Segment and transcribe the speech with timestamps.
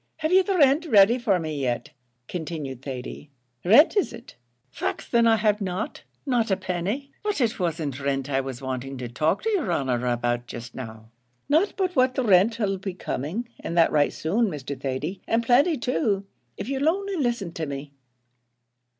[0.17, 1.91] "Have you the rint ready for me yet?"
[2.27, 3.29] continued Thady.
[3.63, 4.35] "Rint is it?
[4.71, 8.97] faix then I have not not a penny; but it wasn't rint I was wanting
[8.97, 11.11] to talk to your honer about just now;
[11.47, 14.75] not but what the rint 'll be coming, and that right soon, Mr.
[14.75, 16.25] Thady, and plenty too
[16.57, 17.93] if you'll only listen to me."